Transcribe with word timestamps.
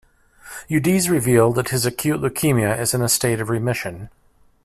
Udeze 0.67 1.11
revealed 1.11 1.53
that 1.53 1.69
his 1.69 1.85
acute 1.85 2.21
leukemia 2.21 2.75
is 2.79 2.95
in 2.95 3.03
a 3.03 3.07
state 3.07 3.39
of 3.39 3.51
remission. 3.51 4.09